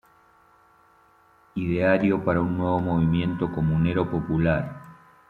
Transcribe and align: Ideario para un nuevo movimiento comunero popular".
Ideario 1.53 2.23
para 2.25 2.41
un 2.41 2.57
nuevo 2.57 2.79
movimiento 2.79 3.51
comunero 3.51 4.09
popular". 4.09 4.81